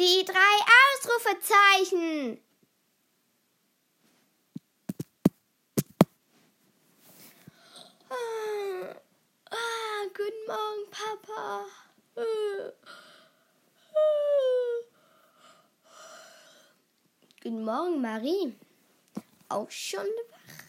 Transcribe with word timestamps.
Die 0.00 0.24
drei 0.24 0.56
Ausrufezeichen. 0.96 2.40
Ah, 8.08 8.96
ah, 9.50 10.04
guten 10.16 10.46
Morgen, 10.46 10.90
Papa. 10.90 11.66
Guten 17.42 17.62
Morgen, 17.62 18.00
Marie. 18.00 18.56
Auch 19.50 19.70
schon 19.70 20.00
wach? 20.00 20.64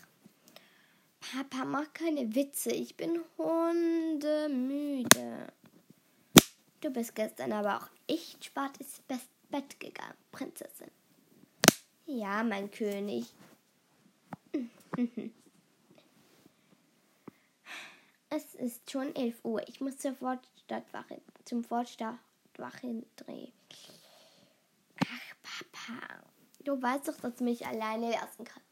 Papa, 1.21 1.63
mach 1.63 1.93
keine 1.93 2.35
Witze. 2.35 2.71
Ich 2.71 2.97
bin 2.97 3.23
hundemüde. 3.37 5.07
Du 6.81 6.89
bist 6.89 7.15
gestern 7.15 7.51
aber 7.53 7.77
auch 7.77 7.89
echt 8.07 8.43
spät 8.43 8.77
ins 8.79 9.01
Bett 9.49 9.79
gegangen, 9.79 10.17
Prinzessin. 10.31 10.91
Ja, 12.05 12.43
mein 12.43 12.69
König. 12.71 13.27
Es 18.33 18.55
ist 18.55 18.89
schon 18.89 19.13
11 19.13 19.43
Uhr. 19.43 19.67
Ich 19.67 19.81
muss 19.81 19.97
zur 19.97 20.13
Fortstadtwache, 20.15 21.21
zum 21.43 21.65
Fortstadtwache 21.65 23.03
drehen. 23.17 23.51
Ach, 25.03 25.35
Papa. 25.43 26.23
Du 26.63 26.81
weißt 26.81 27.09
doch, 27.09 27.19
dass 27.19 27.35
du 27.35 27.43
mich 27.43 27.67
alleine 27.67 28.11
lassen 28.11 28.45
kannst. 28.45 28.69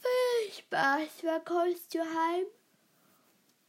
Viel 0.00 0.52
Spaß. 0.54 1.08
Wann 1.22 1.44
kommst 1.44 1.94
du 1.94 2.00
heim? 2.00 2.46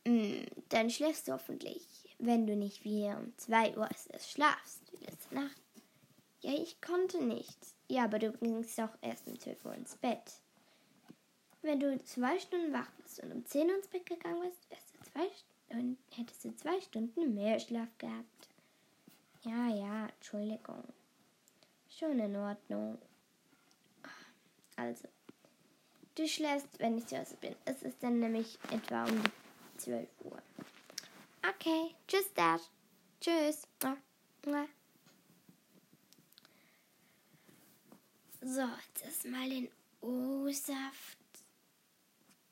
Mm, 0.08 0.46
dann 0.70 0.90
schläfst 0.90 1.28
du 1.28 1.34
hoffentlich, 1.34 1.86
wenn 2.20 2.48
du 2.48 2.56
nicht 2.56 2.84
wie 2.84 3.06
um 3.06 3.34
2 3.38 3.78
Uhr 3.78 3.90
erst 4.12 4.32
schlafst, 4.32 4.82
wie 4.92 5.06
letzte 5.06 5.36
Nacht. 5.36 5.62
Ja, 6.42 6.54
ich 6.54 6.82
konnte 6.82 7.24
nicht. 7.24 7.58
Ja, 7.90 8.04
aber 8.04 8.20
du 8.20 8.32
gingst 8.34 8.78
doch 8.78 8.96
erst 9.02 9.28
um 9.28 9.40
12 9.40 9.66
Uhr 9.66 9.74
ins 9.74 9.96
Bett. 9.96 10.42
Wenn 11.62 11.80
du 11.80 12.02
zwei 12.04 12.40
Stunden 12.40 12.74
wach 12.74 12.90
bist 13.02 13.22
und 13.22 13.32
um 13.32 13.46
10 13.46 13.70
Uhr 13.70 13.76
ins 13.78 13.88
Bett 13.88 14.06
gegangen 14.06 14.42
bist, 14.42 14.68
du 14.70 15.12
zwei 15.12 15.28
Stunden, 15.66 15.98
hättest 16.12 16.46
du 16.46 16.56
zwei 16.56 16.80
Stunden 16.82 17.34
mehr 17.34 17.60
Schlaf 17.60 17.90
gehabt. 17.98 18.50
Ja, 19.44 19.70
ja, 19.70 20.08
Entschuldigung. 20.08 20.84
Schon 21.90 22.20
in 22.20 22.36
Ordnung. 22.36 22.98
Also, 24.76 25.08
du 26.16 26.28
schläfst, 26.28 26.80
wenn 26.80 26.98
ich 26.98 27.08
zu 27.08 27.18
Hause 27.18 27.36
bin. 27.38 27.56
Es 27.66 27.82
ist 27.82 28.02
dann 28.04 28.20
nämlich 28.20 28.60
etwa 28.72 29.06
um 29.06 29.24
die 29.24 29.78
12 29.78 30.08
Uhr. 30.26 30.42
Okay, 31.50 31.96
tschüss, 32.08 32.34
Dad. 32.34 32.60
Tschüss. 33.22 33.66
So, 38.42 38.62
jetzt 38.62 39.06
erstmal 39.06 39.50
den 39.50 39.70
O-Saft. 40.02 41.18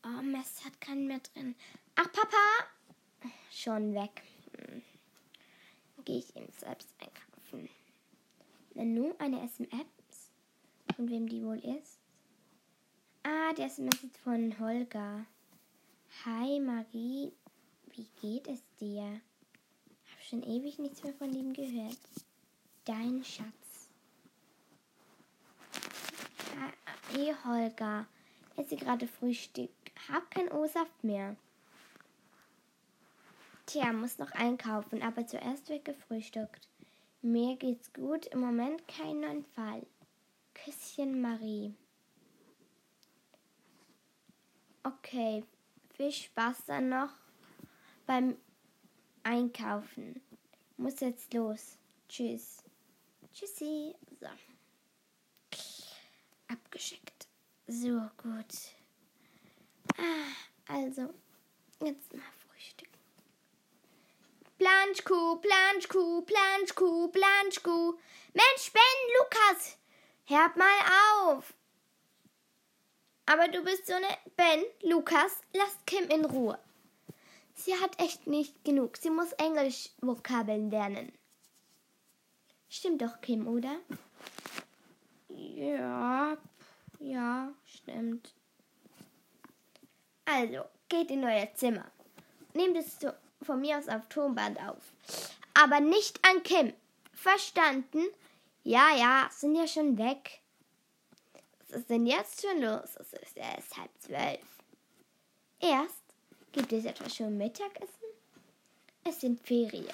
Oh, 0.03 0.21
Mist, 0.21 0.63
hat 0.63 0.79
keinen 0.79 1.07
mehr 1.07 1.19
drin. 1.19 1.55
Ach, 1.95 2.09
Papa! 2.11 3.31
Schon 3.51 3.93
weg. 3.93 4.21
Hm. 4.57 4.81
Gehe 6.05 6.19
ich 6.19 6.33
eben 6.35 6.51
selbst 6.57 6.93
einkaufen. 6.99 7.69
Nanu, 8.75 9.13
eine 9.17 9.43
SMS. 9.43 10.31
Von 10.95 11.09
wem 11.09 11.27
die 11.27 11.43
wohl 11.43 11.59
ist? 11.59 11.99
Ah, 13.23 13.51
die 13.53 13.63
SMS 13.63 14.03
ist 14.03 14.17
von 14.19 14.57
Holger. 14.59 15.25
Hi 16.23 16.59
Marie, 16.61 17.33
wie 17.95 18.07
geht 18.21 18.47
es 18.47 18.61
dir? 18.79 19.21
Hab 20.11 20.23
schon 20.23 20.43
ewig 20.43 20.79
nichts 20.79 21.03
mehr 21.03 21.13
von 21.13 21.33
ihm 21.33 21.53
gehört. 21.53 21.97
Dein 22.83 23.23
Schatz. 23.23 23.89
Hey 27.11 27.33
Holger, 27.45 28.05
esse 28.57 28.75
gerade 28.75 29.07
Frühstück. 29.07 29.71
Hab 30.09 30.29
kein 30.31 30.51
O-Saft 30.51 31.03
mehr. 31.03 31.37
Tja, 33.65 33.93
muss 33.93 34.17
noch 34.17 34.31
einkaufen, 34.31 35.01
aber 35.01 35.25
zuerst 35.25 35.69
wird 35.69 35.85
gefrühstückt. 35.85 36.67
Mir 37.21 37.55
geht's 37.55 37.91
gut, 37.93 38.27
im 38.27 38.39
Moment 38.39 38.87
kein 38.87 39.21
neuen 39.21 39.45
Fall. 39.45 39.85
Küsschen 40.53 41.21
Marie. 41.21 41.73
Okay, 44.83 45.43
viel 45.95 46.11
Spaß 46.11 46.65
dann 46.65 46.89
noch 46.89 47.24
beim 48.05 48.37
Einkaufen. 49.23 50.21
Muss 50.77 50.99
jetzt 50.99 51.33
los. 51.33 51.77
Tschüss. 52.07 52.63
Tschüssi. 53.33 53.95
So. 54.19 54.27
Abgeschickt. 56.47 57.27
So 57.67 58.01
gut. 58.17 58.53
Ah, 59.97 60.73
also, 60.73 61.13
jetzt 61.81 62.13
mal 62.13 62.23
Planschkuh, 64.57 65.35
Planschkuh, 65.35 66.21
Planschkuh, 66.21 67.09
Planschkuh. 67.09 67.99
Mensch, 68.33 68.71
Ben, 68.71 68.97
Lukas, 69.19 69.77
hört 70.25 70.55
mal 70.55 71.27
auf. 71.27 71.53
Aber 73.25 73.49
du 73.49 73.61
bist 73.63 73.85
so 73.85 73.93
ne... 73.93 74.07
Ben, 74.37 74.63
Lukas, 74.81 75.41
lasst 75.53 75.85
Kim 75.85 76.07
in 76.07 76.23
Ruhe. 76.23 76.57
Sie 77.55 77.73
hat 77.81 77.99
echt 77.99 78.27
nicht 78.27 78.63
genug. 78.63 78.97
Sie 78.97 79.09
muss 79.09 79.31
Englisch-Vokabeln 79.33 80.69
lernen. 80.69 81.11
Stimmt 82.69 83.01
doch, 83.01 83.21
Kim, 83.21 83.47
oder? 83.47 83.77
Ja, 85.29 86.37
ja, 86.99 87.53
stimmt. 87.65 88.33
Also, 90.25 90.65
geht 90.89 91.09
in 91.11 91.23
euer 91.23 91.53
Zimmer. 91.55 91.89
Nehmt 92.53 92.77
es 92.77 92.99
so 92.99 93.11
von 93.41 93.61
mir 93.61 93.77
aus 93.77 93.87
auf 93.87 94.07
Tonband 94.09 94.59
auf. 94.59 94.91
Aber 95.53 95.79
nicht 95.79 96.19
an 96.25 96.43
Kim. 96.43 96.73
Verstanden? 97.13 98.03
Ja, 98.63 98.95
ja, 98.95 99.29
sind 99.31 99.55
ja 99.55 99.67
schon 99.67 99.97
weg. 99.97 100.41
Was 101.59 101.77
ist 101.79 101.89
denn 101.89 102.05
jetzt 102.05 102.41
schon 102.41 102.61
los? 102.61 102.95
Es 102.99 103.13
ist 103.13 103.37
erst 103.37 103.77
halb 103.77 103.91
zwölf. 103.99 104.61
Erst 105.59 106.04
gibt 106.55 106.71
es 106.71 106.85
etwa 106.85 107.09
schon 107.09 107.37
Mittagessen? 107.37 108.07
Es 109.03 109.19
sind 109.19 109.45
Ferien. 109.45 109.85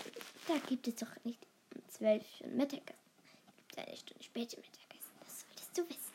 Da 0.48 0.58
gibt 0.68 0.88
es 0.88 0.96
doch 0.96 1.12
nicht 1.24 1.40
um 1.76 1.82
zwölf 1.90 2.24
schon 2.38 2.56
Mittagessen. 2.56 3.02
Es 3.48 3.68
gibt 3.68 3.88
eine 3.88 3.98
Stunde 3.98 4.24
später 4.24 4.58
Mittagessen. 4.58 5.12
Das 5.22 5.42
solltest 5.42 5.78
du 5.78 5.90
wissen. 5.90 6.12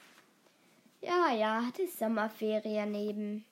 Ja, 1.00 1.34
ja, 1.34 1.72
das 1.76 1.98
Sommerferien 1.98 2.92
neben. 2.92 3.44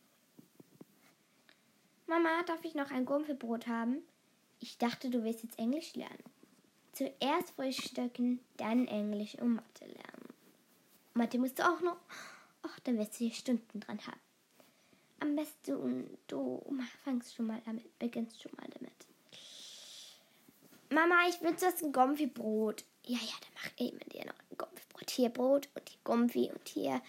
Mama, 2.06 2.44
darf 2.47 2.65
ich 2.65 2.77
noch 2.77 2.93
ein 2.93 3.05
Gumpelbrot 3.05 3.66
haben? 3.66 4.03
Ich 4.61 4.78
dachte, 4.78 5.11
du 5.11 5.25
willst 5.25 5.43
jetzt 5.43 5.59
Englisch 5.59 5.97
lernen. 5.97 6.22
Zuerst 6.93 7.50
frühstücken, 7.56 8.38
dann 8.56 8.87
Englisch 8.87 9.34
und 9.34 9.56
Mathe 9.56 9.84
lernen. 9.84 10.28
Mathe 11.15 11.38
musst 11.38 11.59
du 11.59 11.69
auch 11.69 11.81
noch. 11.81 11.99
Ach, 12.62 12.78
dann 12.84 12.99
wirst 12.99 13.15
du 13.15 13.25
hier 13.25 13.32
Stunden 13.32 13.81
dran 13.81 13.99
haben. 14.06 14.21
Am 15.21 15.37
besten 15.37 16.19
du 16.27 16.63
fangst 17.05 17.35
schon 17.35 17.47
mal 17.47 17.61
damit, 17.65 17.99
beginnst 17.99 18.43
schon 18.43 18.53
mal 18.57 18.69
damit. 18.69 18.93
Mama, 20.91 21.29
ich 21.29 21.41
will 21.41 21.57
zuerst 21.57 21.83
ein 21.83 21.93
Gomfi-Brot. 21.93 22.85
Ja, 23.07 23.19
ja, 23.19 23.33
dann 23.41 23.51
mach 23.55 23.71
eben 23.79 23.99
dir 24.11 24.27
noch 24.27 24.39
ein 24.51 24.59
Gomfi-Brot. 24.59 25.11
Hier 25.11 25.29
Brot 25.29 25.69
und 25.75 25.89
die 25.89 25.99
Gomfi 26.05 26.51
und 26.53 26.69
hier 26.69 27.03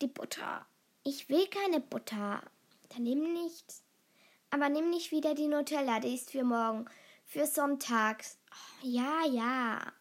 die 0.00 0.06
Butter. 0.06 0.66
Ich 1.02 1.28
will 1.28 1.46
keine 1.48 1.80
Butter. 1.80 2.42
Dann 2.90 3.02
nimm 3.02 3.32
nichts. 3.32 3.82
Aber 4.50 4.68
nimm 4.68 4.90
nicht 4.90 5.10
wieder 5.10 5.34
die 5.34 5.48
Nutella, 5.48 6.00
die 6.00 6.14
ist 6.14 6.30
für 6.30 6.44
morgen, 6.44 6.88
für 7.24 7.46
sonntags. 7.46 8.38
Oh, 8.50 8.86
ja, 8.86 9.24
ja. 9.26 9.92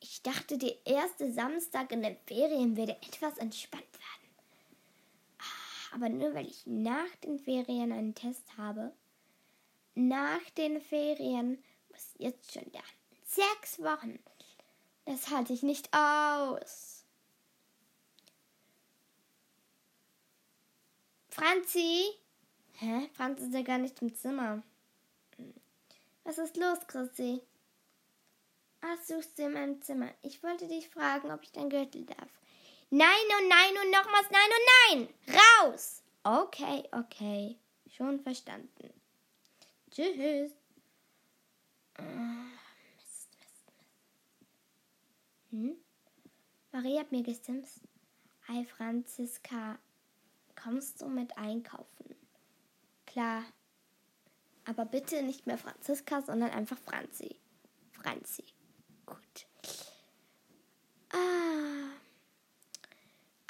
Ich 0.00 0.22
dachte, 0.22 0.56
der 0.56 0.74
erste 0.86 1.30
Samstag 1.30 1.92
in 1.92 2.02
den 2.02 2.16
Ferien 2.26 2.76
werde 2.76 2.96
etwas 3.02 3.36
entspannt 3.38 3.84
werden. 3.84 3.89
Ah, 3.89 3.89
aber 5.92 6.08
nur 6.08 6.34
weil 6.34 6.46
ich 6.46 6.66
nach 6.66 7.14
den 7.24 7.38
Ferien 7.38 7.92
einen 7.92 8.14
Test 8.14 8.56
habe. 8.56 8.92
Nach 9.94 10.42
den 10.56 10.80
Ferien 10.80 11.62
muss 11.90 12.14
jetzt 12.18 12.52
schon 12.52 12.70
lernen. 12.72 12.86
Sechs 13.24 13.78
Wochen. 13.80 14.18
Das 15.04 15.30
halte 15.30 15.52
ich 15.52 15.62
nicht 15.62 15.92
aus. 15.92 17.04
Franzi? 21.28 22.04
Hä? 22.74 23.08
Franz 23.14 23.40
ist 23.40 23.54
ja 23.54 23.62
gar 23.62 23.78
nicht 23.78 24.00
im 24.02 24.14
Zimmer. 24.14 24.62
Was 26.24 26.38
ist 26.38 26.56
los, 26.56 26.78
Chrissy? 26.86 27.40
Ach, 28.82 28.98
suchst 29.04 29.38
du 29.38 29.42
in 29.44 29.52
meinem 29.52 29.82
Zimmer. 29.82 30.10
Ich 30.22 30.42
wollte 30.42 30.66
dich 30.66 30.88
fragen, 30.88 31.30
ob 31.30 31.42
ich 31.42 31.52
dein 31.52 31.70
Gürtel 31.70 32.04
darf. 32.04 32.39
Nein 32.92 33.08
und 33.40 33.48
nein 33.48 33.72
und 33.84 33.90
nochmals 33.92 34.26
nein 34.30 34.50
und 34.50 35.08
nein! 35.28 35.36
Raus! 35.38 36.02
Okay, 36.24 36.82
okay. 36.90 37.56
Schon 37.88 38.18
verstanden. 38.18 38.92
Tschüss. 39.92 40.52
Oh, 41.98 42.02
Mist, 42.02 43.36
Mist, 43.38 43.72
Mist. 43.78 43.84
Hm? 45.50 45.76
Marie 46.72 46.98
hat 46.98 47.12
mir 47.12 47.22
gesims. 47.22 47.80
Hi 48.48 48.64
Franziska, 48.64 49.78
kommst 50.60 51.00
du 51.00 51.08
mit 51.08 51.38
einkaufen? 51.38 52.16
Klar. 53.06 53.44
Aber 54.64 54.84
bitte 54.84 55.22
nicht 55.22 55.46
mehr 55.46 55.58
Franziska, 55.58 56.22
sondern 56.22 56.50
einfach 56.50 56.78
Franzi. 56.78 57.36
Franzi. 57.92 58.44
Gut. 59.06 59.46
Ah. 61.12 61.49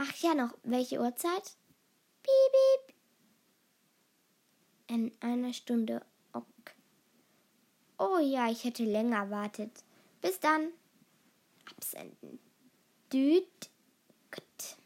Ach 0.03 0.17
ja, 0.23 0.35
noch. 0.35 0.57
Welche 0.63 0.99
Uhrzeit? 0.99 1.59
Piep, 2.23 2.53
piep. 2.53 2.97
In 4.87 5.13
einer 5.21 5.53
Stunde. 5.53 6.01
Ok. 6.33 6.75
Oh 7.99 8.17
ja, 8.19 8.51
ich 8.51 8.65
hätte 8.65 8.85
länger 8.85 9.19
erwartet. 9.19 9.85
Bis 10.23 10.41
dann. 10.41 10.71
Absenden. 11.71 12.39
Düt. 13.13 13.69
Gut. 14.31 14.77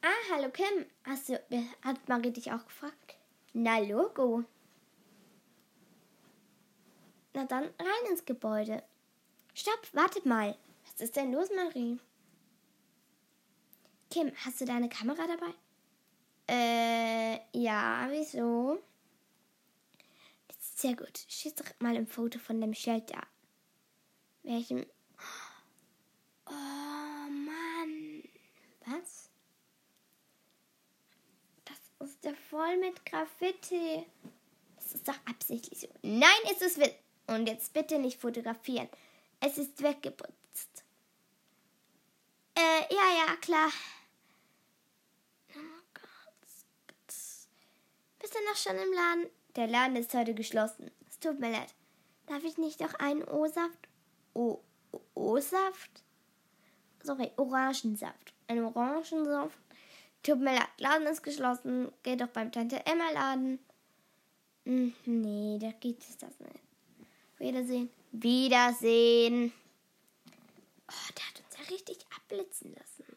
Ah, 0.00 0.30
hallo 0.30 0.48
Kim. 0.50 0.86
Hast 1.02 1.28
du, 1.28 1.42
hat 1.82 2.08
Marie 2.08 2.30
dich 2.30 2.52
auch 2.52 2.64
gefragt? 2.64 3.16
Na, 3.52 3.78
Logo. 3.78 4.44
Na 7.36 7.44
dann 7.44 7.64
rein 7.64 8.10
ins 8.10 8.24
Gebäude. 8.24 8.82
Stopp, 9.52 9.92
wartet 9.92 10.24
mal. 10.24 10.56
Was 10.86 11.02
ist 11.02 11.16
denn 11.16 11.32
los, 11.32 11.50
Marie? 11.54 12.00
Kim, 14.10 14.32
hast 14.42 14.58
du 14.58 14.64
deine 14.64 14.88
Kamera 14.88 15.26
dabei? 15.26 15.52
Äh, 16.48 17.40
ja, 17.52 18.08
wieso? 18.08 18.82
Sehr 20.58 20.96
gut. 20.96 21.26
Schieß 21.28 21.56
doch 21.56 21.66
mal 21.78 21.94
ein 21.94 22.06
Foto 22.06 22.38
von 22.38 22.58
dem 22.58 22.72
Schild 22.72 23.10
da. 23.10 23.20
Welchem? 24.42 24.86
Oh 26.46 27.28
Mann. 27.28 28.22
Was? 28.86 29.28
Das 31.66 32.08
ist 32.08 32.24
ja 32.24 32.32
voll 32.48 32.78
mit 32.78 33.04
Graffiti. 33.04 34.06
Das 34.76 34.94
ist 34.94 35.06
doch 35.06 35.18
absichtlich 35.26 35.80
so. 35.80 35.88
Nein, 36.00 36.30
ist 36.50 36.62
es 36.62 36.78
will. 36.78 36.94
Und 37.26 37.46
jetzt 37.48 37.72
bitte 37.72 37.98
nicht 37.98 38.20
fotografieren. 38.20 38.88
Es 39.40 39.58
ist 39.58 39.82
weggeputzt. 39.82 40.84
Äh, 42.54 42.94
ja, 42.94 43.26
ja, 43.26 43.36
klar. 43.36 43.70
Bist 48.18 48.34
du 48.34 48.38
noch 48.44 48.56
schon 48.56 48.76
im 48.76 48.92
Laden? 48.92 49.30
Der 49.56 49.66
Laden 49.66 49.96
ist 49.96 50.14
heute 50.14 50.34
geschlossen. 50.34 50.90
Es 51.08 51.18
tut 51.18 51.38
mir 51.38 51.50
leid. 51.50 51.74
Darf 52.26 52.42
ich 52.44 52.58
nicht 52.58 52.80
noch 52.80 52.94
einen 52.94 53.22
O-Saft? 53.22 53.88
O-Saft? 55.14 56.02
Sorry, 57.02 57.30
Orangensaft. 57.36 58.34
Ein 58.48 58.64
Orangensaft? 58.64 59.58
Tut 60.22 60.40
mir 60.40 60.56
leid, 60.56 60.68
Laden 60.78 61.06
ist 61.06 61.22
geschlossen. 61.22 61.92
Geh 62.02 62.16
doch 62.16 62.26
beim 62.28 62.50
Tante 62.50 62.84
Emma 62.84 63.10
Laden. 63.12 63.60
Hm, 64.64 64.92
nee, 65.04 65.58
da 65.60 65.70
gibt 65.70 66.02
es 66.02 66.16
das 66.16 66.40
nicht. 66.40 66.65
Wiedersehen. 67.38 67.90
Wiedersehen. 68.12 69.52
Oh, 70.88 71.12
der 71.16 71.26
hat 71.26 71.42
uns 71.44 71.58
ja 71.58 71.74
richtig 71.74 71.98
abblitzen 72.14 72.74
lassen. 72.74 73.16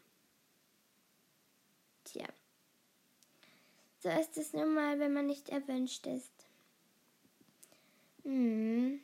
Tja. 2.03 2.27
So 3.99 4.09
ist 4.09 4.37
es 4.37 4.53
nun 4.53 4.73
mal, 4.73 4.99
wenn 4.99 5.13
man 5.13 5.27
nicht 5.27 5.49
erwünscht 5.49 6.07
ist. 6.07 6.31
Hm. 8.23 8.99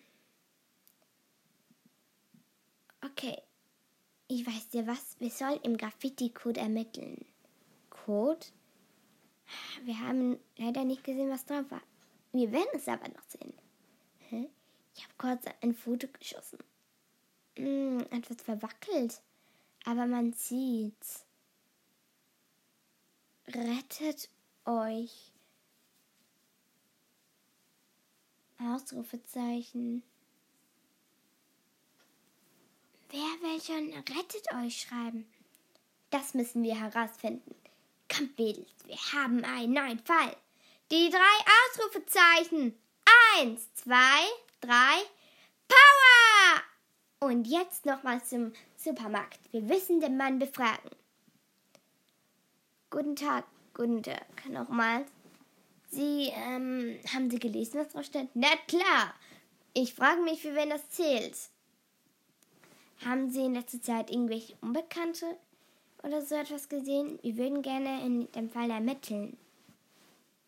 Okay. 3.01 3.41
Ich 4.27 4.45
weiß 4.45 4.69
dir 4.69 4.87
was, 4.87 5.19
wir 5.19 5.29
sollen 5.29 5.61
im 5.61 5.77
Graffiti-Code 5.77 6.59
ermitteln. 6.59 7.25
Code? 7.89 8.45
Wir 9.83 9.99
haben 9.99 10.39
leider 10.57 10.83
nicht 10.83 11.03
gesehen, 11.03 11.29
was 11.29 11.45
drauf 11.45 11.69
war. 11.69 11.81
Wir 12.31 12.51
werden 12.51 12.69
es 12.73 12.87
aber 12.87 13.07
noch 13.09 13.23
sehen. 13.27 13.53
Hä? 14.29 14.49
Kurz 15.17 15.45
ein 15.61 15.73
Foto 15.73 16.07
geschossen. 16.07 16.59
Hm, 17.57 18.01
etwas 18.11 18.41
verwackelt. 18.41 19.21
Aber 19.85 20.07
man 20.07 20.33
sieht's. 20.33 21.25
Rettet 23.47 24.29
euch. 24.65 25.31
Ausrufezeichen. 28.59 30.03
Wer 33.09 33.21
will 33.21 33.61
schon 33.61 33.93
rettet 33.93 34.51
euch 34.55 34.81
schreiben? 34.81 35.27
Das 36.09 36.33
müssen 36.33 36.63
wir 36.63 36.79
herausfinden. 36.79 37.55
Kommt, 38.13 38.37
Mädels, 38.37 38.71
wir 38.85 38.97
haben 39.13 39.43
einen 39.43 39.73
neuen 39.73 39.99
Fall. 39.99 40.35
Die 40.91 41.09
drei 41.09 41.19
Ausrufezeichen. 41.69 42.77
Eins, 43.37 43.73
zwei, 43.75 44.21
drei. 44.65 44.97
Power! 45.67 46.63
Und 47.19 47.45
jetzt 47.45 47.85
nochmal 47.85 48.23
zum 48.23 48.53
Supermarkt. 48.75 49.39
Wir 49.51 49.61
müssen 49.61 49.99
den 49.99 50.17
Mann 50.17 50.39
befragen. 50.39 50.89
Guten 52.89 53.15
Tag, 53.15 53.45
guten 53.73 54.01
Tag. 54.01 54.49
Nochmal. 54.49 55.05
Sie, 55.91 56.31
ähm, 56.33 56.99
haben 57.13 57.29
Sie 57.29 57.39
gelesen, 57.39 57.79
was 57.79 57.89
drauf 57.89 58.05
steht? 58.05 58.29
Na 58.33 58.55
klar. 58.67 59.13
Ich 59.73 59.93
frage 59.93 60.21
mich, 60.21 60.41
für 60.41 60.55
wen 60.55 60.69
das 60.69 60.89
zählt. 60.89 61.37
Haben 63.05 63.29
Sie 63.29 63.45
in 63.45 63.53
letzter 63.53 63.81
Zeit 63.81 64.09
irgendwelche 64.09 64.55
Unbekannte 64.61 65.37
oder 66.03 66.21
so 66.21 66.35
etwas 66.35 66.69
gesehen? 66.69 67.19
Wir 67.21 67.37
würden 67.37 67.61
gerne 67.61 68.05
in 68.05 68.31
dem 68.31 68.49
Fall 68.49 68.71
ermitteln. 68.71 69.37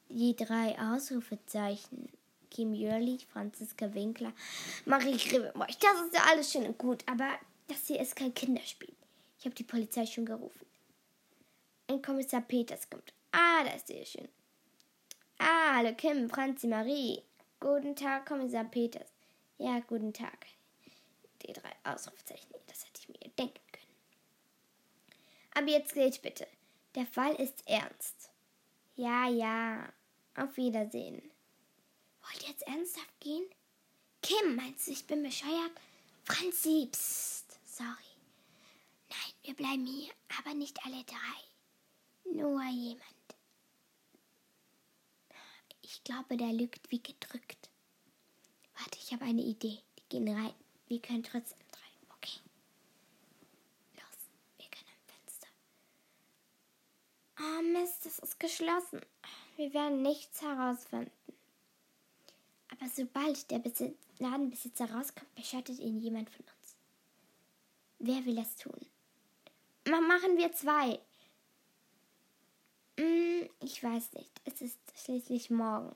Die 0.10 0.36
drei 0.36 0.78
Ausrufezeichen. 0.80 2.10
Kim 2.57 2.74
Jörlich, 2.74 3.27
Franziska 3.27 3.94
Winkler, 3.94 4.33
Marie 4.86 5.15
Grevenbroich. 5.15 5.77
Das 5.77 6.01
ist 6.01 6.15
ja 6.15 6.24
alles 6.27 6.51
schön 6.51 6.65
und 6.65 6.75
gut, 6.80 7.04
aber 7.07 7.38
das 7.68 7.86
hier 7.86 8.00
ist 8.00 8.15
kein 8.15 8.33
Kinderspiel. 8.33 8.95
Ich 9.38 9.45
habe 9.45 9.54
die 9.54 9.63
Polizei 9.63 10.07
schon 10.07 10.25
gerufen. 10.25 10.65
Ein 11.88 12.01
Kommissar 12.01 12.42
Peters 12.42 12.89
kommt. 12.89 13.13
Ah, 13.31 13.63
da 13.63 13.74
ist 13.74 13.86
sehr 13.86 14.04
schön. 14.04 14.27
Ah, 15.38 15.76
hallo 15.76 15.94
Kim, 15.94 16.28
Franzi, 16.31 16.66
Marie. 16.66 17.21
Guten 17.59 17.95
Tag, 17.95 18.26
Kommissar 18.26 18.64
Peters. 18.64 19.11
Ja, 19.59 19.80
guten 19.81 20.11
Tag. 20.11 20.47
Die 21.45 21.54
drei 21.54 21.73
Ausrufezeichen, 21.83 22.49
das 22.66 22.87
hätte 22.87 23.02
ich 23.02 23.09
mir 23.09 23.30
denken 23.37 23.61
können. 23.71 23.94
Aber 25.54 25.68
jetzt 25.68 25.94
geht 25.94 26.23
bitte. 26.23 26.47
Der 26.95 27.06
Fall 27.06 27.35
ist 27.35 27.61
ernst. 27.68 28.31
Ja, 28.95 29.30
ja. 29.30 29.94
Auf 30.35 30.57
Wiedersehen. 30.57 31.21
Wollt 32.28 32.44
ihr 32.44 32.50
jetzt 32.50 32.68
ernsthaft 32.68 33.19
gehen? 33.19 33.46
Kim, 34.22 34.56
meinst 34.56 34.88
du, 34.88 34.92
ich 34.92 35.06
bin 35.07 35.24
bescheuert? 35.24 35.72
Franzi, 36.24 36.90
psst, 36.92 37.60
sorry. 37.66 37.88
Nein, 39.10 39.34
wir 39.44 39.56
bleiben 39.56 39.86
hier, 39.86 40.12
aber 40.40 40.54
nicht 40.54 40.78
alle 40.86 41.04
drei. 41.06 42.34
Nur 42.34 42.64
jemand. 42.66 43.04
Ich 45.81 46.04
glaube, 46.04 46.36
der 46.36 46.52
lügt 46.52 46.92
wie 46.92 47.02
gedrückt. 47.02 47.69
Warte, 48.78 48.98
ich 49.00 49.14
habe 49.14 49.24
eine 49.24 49.42
Idee. 49.42 49.80
Die 49.98 50.10
gehen 50.10 50.28
rein. 50.28 50.54
Wir 50.88 51.02
können 51.02 51.24
trotzdem 51.24 51.57
rein. 51.74 52.16
Okay. 52.18 52.40
Los, 53.96 54.30
wir 54.57 54.68
können 54.69 54.90
am 54.90 55.16
Fenster. 55.16 55.48
Oh 57.40 57.62
Mist, 57.80 58.06
es 58.06 58.19
ist 58.19 58.40
geschlossen. 58.40 59.02
Wir 59.56 59.74
werden 59.74 60.02
nichts 60.02 60.42
herausfinden. 60.42 61.12
Aber 62.80 62.90
sobald 62.90 63.50
der 63.52 63.60
Besitz 63.60 63.98
Ladenbesitzer 64.19 64.92
rauskommt, 64.92 65.34
beschattet 65.36 65.80
ihn 65.80 66.00
jemand 66.00 66.30
von 66.30 66.46
uns. 66.46 66.76
Wer 68.00 68.26
will 68.26 68.36
das 68.36 68.56
tun? 68.56 68.80
Machen 69.86 70.38
wir 70.38 70.52
zwei. 70.52 71.00
Hm, 73.00 73.50
ich 73.62 73.84
weiß 73.84 74.14
nicht. 74.14 74.42
Es 74.46 74.62
ist 74.62 74.80
schließlich 74.96 75.50
morgen. 75.50 75.96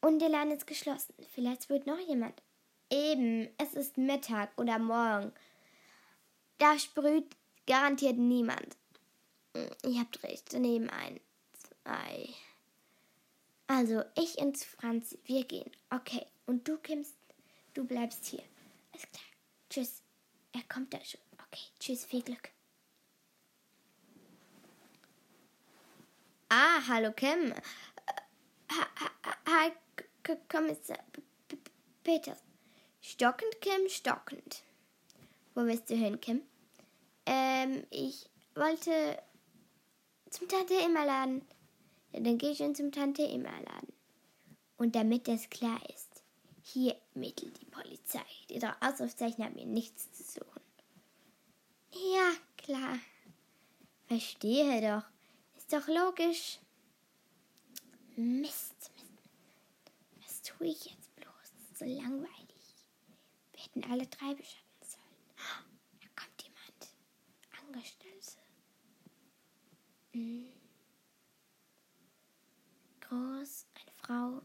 Und 0.00 0.20
der 0.20 0.28
Laden 0.28 0.52
ist 0.52 0.66
geschlossen. 0.66 1.14
Vielleicht 1.34 1.68
wird 1.68 1.86
noch 1.86 1.98
jemand. 1.98 2.42
Eben, 2.90 3.48
es 3.58 3.74
ist 3.74 3.96
Mittag 3.96 4.50
oder 4.56 4.78
morgen. 4.78 5.32
Da 6.58 6.78
sprüht 6.78 7.36
garantiert 7.66 8.16
niemand. 8.16 8.76
Hm, 9.56 9.70
ihr 9.84 10.00
habt 10.00 10.22
recht, 10.22 10.52
daneben 10.52 10.90
ein, 10.90 11.20
zwei. 11.52 12.28
Also, 13.68 14.02
ich 14.16 14.38
und 14.38 14.56
Franz, 14.56 15.16
wir 15.24 15.44
gehen. 15.44 15.70
Okay, 15.90 16.26
und 16.46 16.66
du, 16.66 16.78
Kims, 16.78 17.14
du 17.74 17.84
bleibst 17.84 18.24
hier. 18.24 18.42
Ist 18.94 19.12
klar. 19.12 19.22
Tschüss. 19.68 20.02
Er 20.52 20.62
kommt 20.62 20.94
da 20.94 21.04
schon. 21.04 21.20
Okay, 21.34 21.64
tschüss, 21.78 22.06
viel 22.06 22.22
Glück. 22.22 22.50
Ah, 26.48 26.80
hallo 26.88 27.12
Kim. 27.12 27.54
Hi, 29.46 29.72
K 30.22 30.36
Kommissar 30.48 30.98
Peters. 32.02 32.42
Stockend, 33.02 33.60
Kim, 33.60 33.86
stockend. 33.88 34.62
Wo 35.54 35.66
willst 35.66 35.90
du 35.90 35.94
hin, 35.94 36.18
Kim? 36.22 36.42
Ähm, 37.26 37.86
ich 37.90 38.30
wollte 38.54 39.22
zum 40.30 40.48
Tante 40.48 40.74
Emma 40.80 41.04
laden. 41.04 41.46
Ja, 42.12 42.20
dann 42.20 42.38
gehe 42.38 42.50
ich 42.50 42.58
schon 42.58 42.74
zum 42.74 42.92
Tante 42.92 43.26
Emma 43.26 43.50
laden. 43.50 43.92
Und 44.76 44.94
damit 44.94 45.28
das 45.28 45.50
klar 45.50 45.80
ist, 45.90 46.22
hier 46.62 46.96
mittelt 47.14 47.60
die 47.60 47.66
Polizei. 47.66 48.24
Die 48.48 48.58
drei 48.58 48.74
Ausrufzeichen 48.80 49.44
haben 49.44 49.56
hier 49.56 49.66
nichts 49.66 50.10
zu 50.12 50.22
suchen. 50.22 50.62
Ja, 51.92 52.32
klar. 52.56 52.98
Verstehe 54.06 54.80
doch. 54.80 55.04
Ist 55.56 55.72
doch 55.72 55.88
logisch. 55.88 56.58
Mist, 58.16 58.90
Mist. 58.96 59.30
Was 60.20 60.42
tue 60.42 60.68
ich 60.68 60.86
jetzt 60.86 61.14
bloß? 61.16 61.28
Das 61.34 61.70
ist 61.70 61.78
so 61.78 61.84
langweilig. 61.84 62.86
Wir 63.52 63.62
hätten 63.62 63.84
alle 63.90 64.06
drei 64.06 64.34
beschatten 64.34 64.82
sollen. 64.82 65.36
Da 66.00 66.22
kommt 66.22 66.42
jemand. 66.42 67.66
Angestellte. 67.66 68.38
Hm. 70.12 70.57
Groß, 73.18 73.66
eine 73.74 73.92
Frau, 73.96 74.42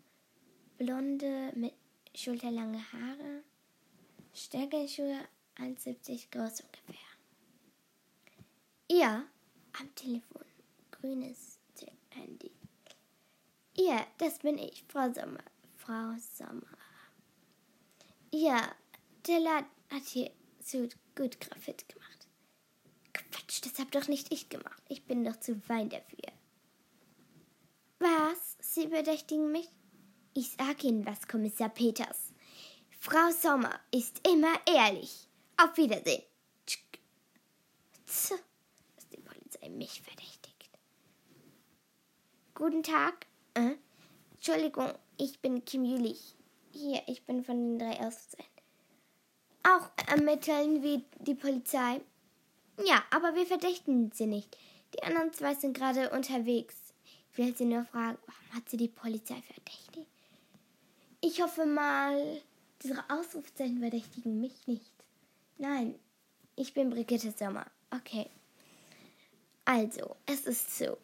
blonde 0.77 1.51
mit 1.55 1.73
schulterlange 2.15 2.79
Haare, 2.91 3.43
Stöckelschuhe, 4.33 5.27
1,70 5.57 6.31
groß 6.31 6.61
ungefähr. 6.61 6.95
Ja, 8.89 9.25
am 9.79 9.93
Telefon, 9.95 10.45
grünes 10.89 11.59
Handy. 12.09 12.51
Ja, 13.75 14.07
das 14.17 14.39
bin 14.39 14.57
ich, 14.57 14.83
Frau 14.87 15.11
Sommer. 15.11 15.43
Frau 15.77 16.15
Sommer. 16.17 16.77
Ja, 18.31 18.75
der 19.27 19.39
Laden 19.39 19.69
hat 19.91 20.03
hier 20.03 20.31
so 20.63 20.87
gut 21.15 21.39
Graffiti 21.39 21.85
gemacht. 21.93 22.27
Quatsch, 23.13 23.61
das 23.63 23.77
hab 23.77 23.91
doch 23.91 24.07
nicht 24.07 24.31
ich 24.31 24.49
gemacht. 24.49 24.81
Ich 24.89 25.05
bin 25.05 25.23
doch 25.23 25.39
zu 25.39 25.59
fein 25.59 25.89
dafür. 25.89 26.31
Was? 27.99 28.42
Sie 28.73 28.87
verdächtigen 28.87 29.51
mich? 29.51 29.69
Ich 30.33 30.53
sag 30.57 30.83
Ihnen 30.83 31.05
was, 31.05 31.27
Kommissar 31.27 31.69
Peters. 31.69 32.33
Frau 32.99 33.29
Sommer 33.29 33.79
ist 33.91 34.27
immer 34.27 34.51
ehrlich. 34.65 35.27
Auf 35.57 35.77
Wiedersehen. 35.77 36.23
Tch, 36.65 36.79
dass 38.07 39.09
die 39.11 39.19
Polizei 39.19 39.69
mich 39.69 40.01
verdächtigt. 40.01 40.71
Guten 42.55 42.81
Tag. 42.81 43.27
Äh? 43.53 43.75
Entschuldigung, 44.33 44.91
ich 45.17 45.39
bin 45.39 45.63
Kim 45.65 45.85
Jülich. 45.85 46.35
Hier, 46.71 47.03
ich 47.05 47.23
bin 47.25 47.43
von 47.43 47.77
den 47.77 47.77
drei 47.77 47.99
Ausrufezeichen. 47.99 48.49
Auch 49.61 49.91
ermitteln 50.09 50.81
wie 50.81 51.05
die 51.19 51.35
Polizei. 51.35 52.01
Ja, 52.83 53.03
aber 53.11 53.35
wir 53.35 53.45
verdächtigen 53.45 54.11
sie 54.15 54.25
nicht. 54.25 54.57
Die 54.95 55.03
anderen 55.03 55.31
zwei 55.31 55.53
sind 55.53 55.77
gerade 55.77 56.09
unterwegs. 56.09 56.82
Ich 57.33 57.39
will 57.39 57.55
sie 57.57 57.65
nur 57.65 57.83
fragen, 57.85 58.19
warum 58.27 58.53
hat 58.53 58.69
sie 58.69 58.77
die 58.77 58.89
Polizei 58.89 59.41
verdächtigt? 59.41 60.07
Ich 61.19 61.41
hoffe 61.41 61.65
mal, 61.65 62.39
diese 62.83 63.03
Ausrufzeichen 63.09 63.79
verdächtigen 63.79 64.39
mich 64.39 64.67
nicht. 64.67 64.91
Nein, 65.57 65.97
ich 66.55 66.75
bin 66.75 66.91
Brigitte 66.91 67.33
Sommer. 67.35 67.65
Okay. 67.89 68.29
Also, 69.65 70.15
es 70.27 70.45
ist 70.45 70.77
so. 70.77 70.95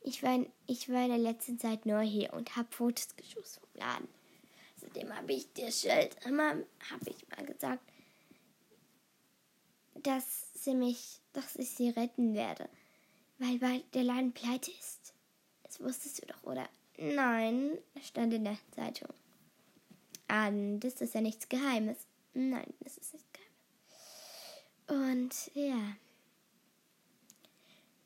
Ich 0.00 0.22
war, 0.22 0.36
in, 0.36 0.50
ich 0.66 0.88
war 0.88 1.02
in 1.02 1.10
der 1.10 1.18
letzten 1.18 1.58
Zeit 1.58 1.84
neu 1.84 2.02
hier 2.02 2.32
und 2.32 2.56
habe 2.56 2.68
Fotos 2.70 3.14
geschossen 3.16 3.60
vom 3.60 3.80
Laden. 3.80 4.08
Außerdem 4.76 5.14
habe 5.14 5.32
ich 5.34 5.52
dir 5.52 5.70
Schild 5.70 6.16
immer, 6.24 6.50
habe 6.90 7.10
ich 7.10 7.28
mal 7.28 7.44
gesagt, 7.44 7.82
dass 10.02 10.48
sie 10.54 10.74
mich, 10.74 11.20
dass 11.34 11.56
ich 11.56 11.68
sie 11.70 11.90
retten 11.90 12.32
werde, 12.34 12.70
weil 13.38 13.82
der 13.94 14.04
Laden 14.04 14.32
pleite 14.32 14.70
ist. 14.70 15.14
Das 15.62 15.80
wusstest 15.80 16.22
du 16.22 16.26
doch, 16.26 16.42
oder? 16.44 16.68
Nein, 16.96 17.78
stand 18.00 18.32
in 18.34 18.44
der 18.44 18.58
Zeitung. 18.70 19.08
Ah, 20.28 20.50
das 20.50 21.00
ist 21.00 21.14
ja 21.14 21.20
nichts 21.20 21.48
Geheimes. 21.48 22.06
Nein, 22.32 22.72
das 22.80 22.96
ist 22.98 23.12
nichts 23.12 23.28
Geheimes. 23.32 23.44
Und 24.86 25.54
ja, 25.54 25.96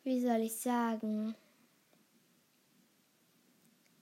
wie 0.05 0.21
soll 0.21 0.41
ich 0.41 0.55
sagen? 0.55 1.35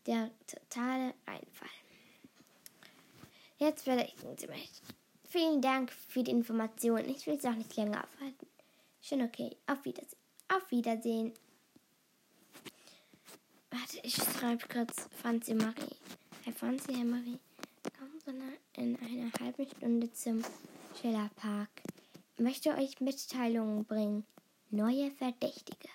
Der 0.06 0.30
totale 0.47 1.14
Einfall. 1.25 1.68
Jetzt 3.59 3.83
verdächtigen 3.85 4.37
Sie 4.37 4.47
mich. 4.47 4.71
Vielen 5.28 5.61
Dank 5.61 5.90
für 5.90 6.23
die 6.23 6.30
Information. 6.30 7.09
Ich 7.09 7.26
will 7.26 7.35
es 7.35 7.45
auch 7.45 7.54
nicht 7.54 7.75
länger 7.75 8.04
aufhalten. 8.04 8.47
Schon 9.00 9.23
okay. 9.23 9.56
Auf 9.66 9.85
Wiedersehen. 9.85 10.25
Auf 10.49 10.71
Wiedersehen. 10.71 11.33
Warte, 13.71 13.99
ich 14.03 14.15
schreibe 14.15 14.67
kurz 14.69 15.09
Franzi 15.21 15.55
Marie. 15.55 15.97
Herr 16.45 16.53
Franzi, 16.53 16.95
Herr 16.95 17.05
Marie, 17.05 17.38
kommen 17.99 18.21
Sie 18.25 18.81
in 18.81 18.97
einer 18.97 19.31
halben 19.41 19.67
Stunde 19.67 20.12
zum 20.12 20.43
Schillerpark. 21.00 21.71
Ich 22.37 22.43
möchte 22.43 22.71
euch 22.76 23.00
Mitteilungen 23.00 23.85
bringen. 23.85 24.25
Neue 24.71 25.11
Verdächtige. 25.11 25.88